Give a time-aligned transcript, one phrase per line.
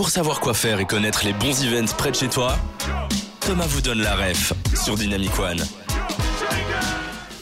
[0.00, 2.56] Pour savoir quoi faire et connaître les bons events près de chez toi,
[3.40, 5.62] Thomas vous donne la ref sur Dynamic One.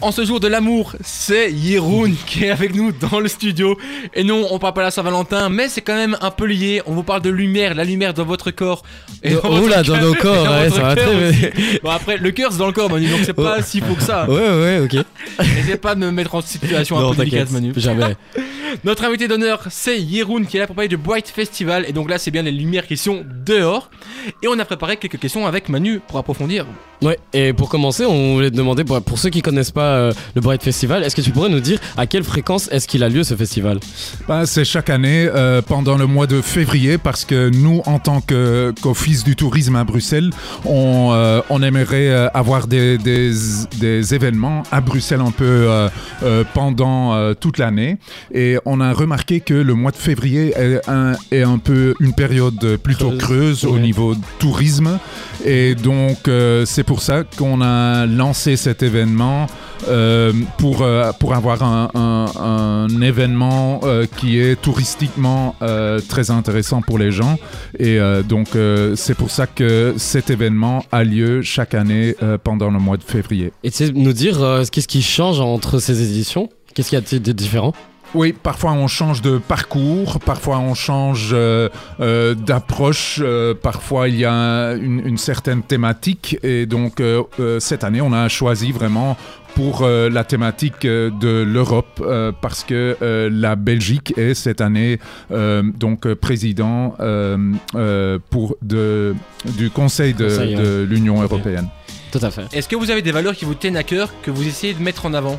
[0.01, 3.79] En ce jour de l'amour, c'est Yeroun qui est avec nous dans le studio.
[4.13, 6.83] Et non, on parle pas de la Saint-Valentin, mais c'est quand même un peu lié.
[6.87, 8.83] On vous parle de lumière, la lumière dans votre corps.
[9.23, 11.53] Et dans oh votre là, dans nos corps, dans ouais, votre ça va très.
[11.85, 14.03] Bon, après, le cœur c'est dans le corps, Manu, donc c'est pas si faux que
[14.03, 14.29] ça.
[14.29, 15.05] Ouais, ouais, ok.
[15.39, 17.73] N'essayez pas de me mettre en situation un peu délicate, Manu.
[17.77, 18.17] jamais.
[18.85, 21.85] Notre invité d'honneur, c'est Yeroun qui est là pour parler du Bright Festival.
[21.89, 23.91] Et donc là, c'est bien les lumières qui sont dehors.
[24.43, 26.67] Et on a préparé quelques questions avec Manu pour approfondir.
[27.01, 30.13] Ouais, et pour commencer, on voulait te demander, pour, pour ceux qui connaissent pas euh,
[30.35, 33.09] le Bright Festival, est-ce que tu pourrais nous dire à quelle fréquence est-ce qu'il a
[33.09, 33.79] lieu ce festival?
[34.27, 38.21] Ben, c'est chaque année euh, pendant le mois de février parce que nous, en tant
[38.21, 40.31] qu'Office du tourisme à Bruxelles,
[40.65, 43.31] on, euh, on aimerait euh, avoir des, des,
[43.79, 45.89] des événements à Bruxelles un peu euh,
[46.25, 47.99] euh, pendant euh, toute l'année.
[48.35, 52.13] Et on a remarqué que le mois de février est un, est un peu une
[52.13, 53.19] période plutôt Creuse.
[53.19, 54.99] creuse au niveau tourisme.
[55.45, 59.47] Et donc, euh, c'est pour ça qu'on a lancé cet événement
[59.89, 63.81] euh, pour, euh, pour avoir un, un- un événement
[64.17, 65.55] qui est touristiquement
[66.09, 67.39] très intéressant pour les gens.
[67.79, 68.49] Et donc,
[68.97, 73.53] c'est pour ça que cet événement a lieu chaque année pendant le mois de février.
[73.65, 74.39] Et tu sais nous dire
[74.71, 76.49] qu'est-ce qui change entre ces éditions?
[76.75, 77.73] Qu'est-ce qu'il y a de différent?
[78.15, 81.69] Oui, parfois on change de parcours, parfois on change euh,
[82.01, 86.39] euh, d'approche, euh, parfois il y a une, une certaine thématique.
[86.43, 89.17] Et donc euh, euh, cette année, on a choisi vraiment
[89.55, 94.61] pour euh, la thématique euh, de l'Europe euh, parce que euh, la Belgique est cette
[94.61, 94.99] année
[95.31, 97.37] euh, donc président euh,
[97.75, 99.15] euh, pour de,
[99.45, 101.69] du Conseil de, de l'Union européenne.
[102.11, 102.45] Tout à fait.
[102.55, 104.83] Est-ce que vous avez des valeurs qui vous tiennent à cœur, que vous essayez de
[104.83, 105.39] mettre en avant?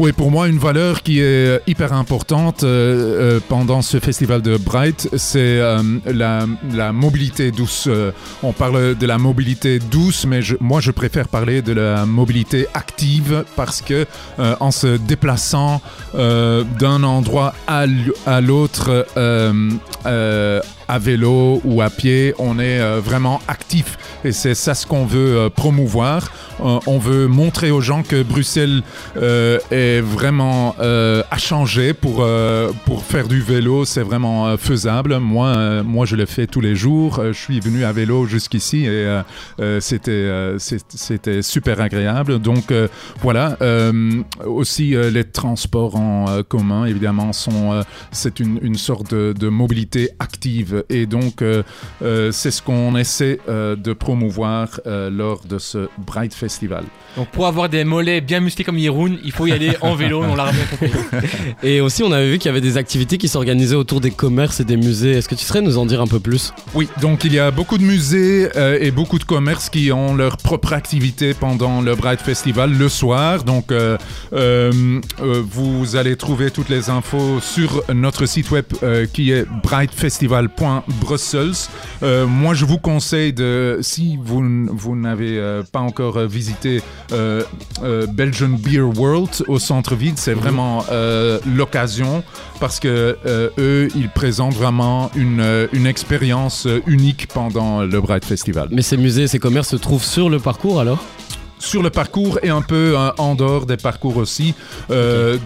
[0.00, 4.56] Oui, pour moi, une valeur qui est hyper importante euh, euh, pendant ce festival de
[4.56, 7.88] Bright, c'est euh, la, mobilité douce.
[7.88, 8.12] Euh,
[8.44, 13.44] on parle de la mobilité douce, mais moi, je préfère parler de la mobilité active
[13.56, 14.06] parce que
[14.38, 15.82] euh, en se déplaçant
[16.14, 17.86] euh, d'un endroit à,
[18.40, 19.70] l'autre, euh,
[20.06, 23.98] euh, à vélo ou à pied, on est euh, vraiment actif.
[24.24, 26.32] Et c'est ça ce qu'on veut euh, promouvoir.
[26.60, 28.82] Euh, on veut montrer aux gens que Bruxelles
[29.70, 32.26] est vraiment à changer pour,
[32.84, 33.84] pour faire du vélo.
[33.84, 35.18] C'est vraiment faisable.
[35.18, 37.20] Moi, moi, je le fais tous les jours.
[37.24, 39.20] Je suis venu à vélo jusqu'ici et
[39.78, 42.40] c'était super agréable.
[42.40, 42.72] Donc
[43.20, 43.56] voilà.
[44.44, 47.30] Aussi, les transports en commun, évidemment,
[48.10, 50.77] c'est une, une sorte de, de mobilité active.
[50.88, 51.62] Et donc, euh,
[52.02, 56.84] euh, c'est ce qu'on essaie euh, de promouvoir euh, lors de ce Bright Festival.
[57.16, 60.22] Donc pour avoir des mollets bien musclés comme Yeroun, il faut y aller en vélo,
[60.22, 60.90] on l'a bien compris.
[61.62, 64.60] Et aussi, on avait vu qu'il y avait des activités qui s'organisaient autour des commerces
[64.60, 65.12] et des musées.
[65.12, 66.52] Est-ce que tu serais nous en dire un peu plus?
[66.74, 70.14] Oui, donc il y a beaucoup de musées euh, et beaucoup de commerces qui ont
[70.14, 73.42] leur propre activité pendant le Bright Festival le soir.
[73.42, 73.96] Donc euh,
[74.32, 79.44] euh, euh, vous allez trouver toutes les infos sur notre site web euh, qui est
[80.68, 81.68] brightfestival.brussels.
[82.02, 86.82] Euh, moi, je vous conseille de, si vous, vous n'avez euh, pas encore euh, visité
[87.12, 87.42] euh,
[88.12, 92.22] Belgian Beer World au centre-ville, c'est vraiment euh, l'occasion
[92.60, 93.16] parce que
[93.58, 98.68] eux, ils présentent vraiment une, une expérience unique pendant le Bright Festival.
[98.72, 100.98] Mais ces musées ces commerces se trouvent sur le parcours alors?
[101.58, 104.54] Sur le parcours et un peu en dehors des parcours aussi.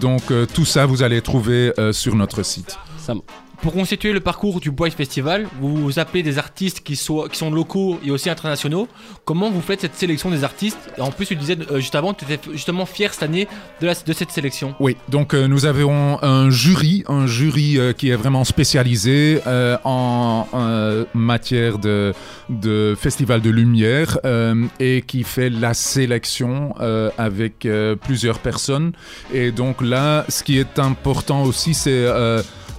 [0.01, 0.23] Donc
[0.55, 2.79] tout ça, vous allez trouver sur notre site.
[2.99, 3.15] Ça
[3.63, 8.11] Pour constituer le parcours du Bright Festival, vous, appelez des artistes qui, sont locaux et
[8.11, 8.89] aussi internationaux.
[9.25, 10.79] Comment vous faites cette sélection des artistes?
[10.99, 13.47] En plus, tu disais euh, juste avant, tu étais justement fier cette année
[13.81, 14.75] de, cette sélection.
[14.81, 19.41] Oui, donc euh, nous avons un jury, un jury euh, qui est vraiment spécialisé
[19.85, 20.49] en
[21.15, 22.15] matière de,
[22.99, 24.19] festival de lumière
[24.81, 26.75] et qui fait la sélection
[27.17, 27.69] avec
[28.01, 28.93] plusieurs personnes.
[29.33, 32.09] Et donc là, ce qui est important aussi, c'est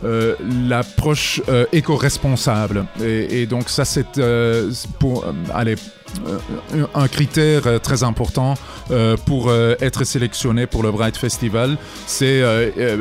[0.03, 0.35] euh,
[0.67, 2.85] l'approche euh, éco-responsable.
[3.01, 5.75] Et, donc ça, c'est euh, pour allez,
[6.93, 8.53] un critère très important
[9.25, 11.77] pour être sélectionné pour le Bright Festival.
[12.05, 12.43] C'est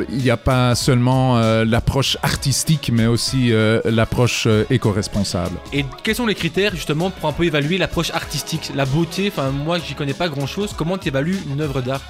[0.09, 3.51] il n'y a pas seulement l'approche artistique, mais aussi
[3.85, 5.57] l'approche éco-responsable.
[5.73, 9.51] Et quels sont les critères justement pour un peu évaluer l'approche artistique, la beauté Enfin,
[9.51, 10.73] moi, j'y connais pas grand chose.
[10.75, 12.01] Comment tu évalues une œuvre d'art?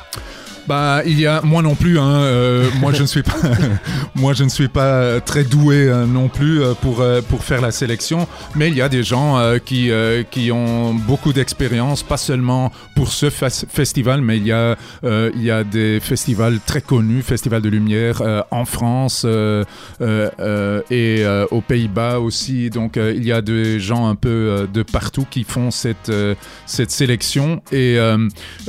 [0.67, 1.99] Bah, il y a moi non plus.
[1.99, 3.35] Hein, euh, moi, je ne suis pas.
[4.15, 7.59] moi, je ne suis pas très doué euh, non plus euh, pour euh, pour faire
[7.61, 8.27] la sélection.
[8.55, 12.71] Mais il y a des gens euh, qui euh, qui ont beaucoup d'expérience, pas seulement
[12.95, 16.81] pour ce fes- festival, mais il y a euh, il y a des festivals très
[16.81, 19.63] connus, Festival de Lumière euh, en France euh,
[20.01, 22.69] euh, euh, et euh, aux Pays-Bas aussi.
[22.69, 26.09] Donc, euh, il y a des gens un peu euh, de partout qui font cette
[26.09, 28.17] euh, cette sélection et euh,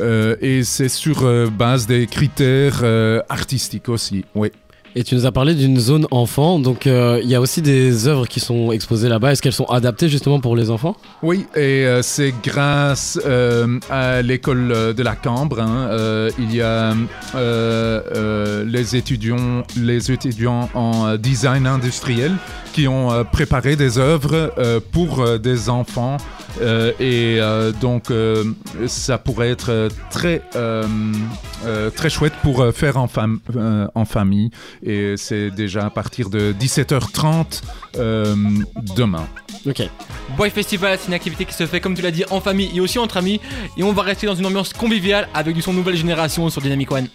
[0.00, 1.46] euh, et c'est sur euh,
[1.84, 4.24] base des critères euh, artistiques aussi.
[4.34, 4.50] Oui.
[4.96, 8.06] Et tu nous as parlé d'une zone enfant, donc euh, il y a aussi des
[8.06, 9.32] œuvres qui sont exposées là-bas.
[9.32, 10.96] Est-ce qu'elles sont adaptées justement pour les enfants?
[11.20, 15.60] Oui, et euh, c'est grâce euh, à l'école de la Cambre.
[15.60, 16.94] hein, il y a
[18.64, 22.30] les étudiants, les étudiants en design industriel
[22.72, 24.54] qui ont préparé des œuvres
[24.92, 26.18] pour des enfants.
[26.60, 28.44] Euh, et euh, donc, euh,
[28.86, 30.40] ça pourrait être très,
[31.96, 33.38] très chouette pour faire en, fam-
[33.94, 34.50] en famille.
[34.84, 37.62] Et c'est déjà à partir de 17h30
[37.96, 38.34] euh,
[38.96, 39.26] demain.
[39.66, 39.82] Ok.
[40.36, 42.80] Boy Festival, c'est une activité qui se fait, comme tu l'as dit, en famille et
[42.80, 43.40] aussi entre amis.
[43.76, 46.90] Et on va rester dans une ambiance conviviale avec du son nouvelle génération sur Dynamic
[46.92, 47.08] One.